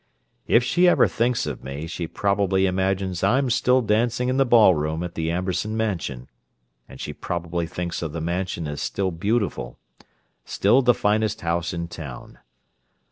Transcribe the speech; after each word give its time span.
If 0.47 0.63
she 0.63 0.87
ever 0.87 1.07
thinks 1.07 1.45
of 1.45 1.63
me 1.63 1.85
she 1.85 2.07
probably 2.07 2.65
imagines 2.65 3.23
I'm 3.23 3.51
still 3.51 3.83
dancing 3.83 4.29
in 4.29 4.37
the 4.37 4.47
ballroom 4.47 5.03
at 5.03 5.13
the 5.13 5.29
Amberson 5.29 5.77
Mansion, 5.77 6.27
and 6.89 6.99
she 6.99 7.13
probably 7.13 7.67
thinks 7.67 8.01
of 8.01 8.11
the 8.11 8.19
Mansion 8.19 8.67
as 8.67 8.81
still 8.81 9.11
beautiful—still 9.11 10.81
the 10.81 10.95
finest 10.95 11.41
house 11.41 11.71
in 11.71 11.87
town. 11.87 12.39